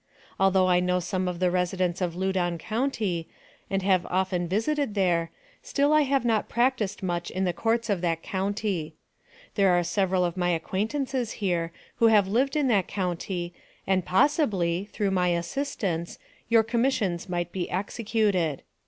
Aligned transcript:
Although 0.39 0.67
I 0.67 0.79
know 0.79 0.99
some 0.99 1.27
of 1.27 1.37
the 1.37 1.51
residents 1.51 2.01
of 2.01 2.15
Loudon 2.15 2.57
county, 2.57 3.27
and 3.69 3.83
have 3.83 4.07
often 4.07 4.47
visited 4.47 4.95
there, 4.95 5.29
still 5.61 5.93
I 5.93 6.01
have 6.01 6.25
not 6.25 6.49
practiced 6.49 7.03
much 7.03 7.29
in 7.29 7.43
the 7.43 7.53
Courts 7.53 7.87
of 7.87 8.01
that 8.01 8.23
county. 8.23 8.95
There 9.53 9.69
are 9.77 9.83
several 9.83 10.25
of 10.25 10.35
my 10.35 10.49
acquaintances 10.49 11.33
here, 11.33 11.71
who 11.97 12.07
have 12.07 12.27
lived 12.27 12.55
in 12.55 12.67
that 12.69 12.87
county, 12.87 13.53
and 13.85 14.03
possibly, 14.03 14.89
through 14.91 15.11
my 15.11 15.27
assistance, 15.27 16.17
your 16.49 16.63
commissions 16.63 17.29
might 17.29 17.51
be 17.51 17.69
executed. 17.69 18.63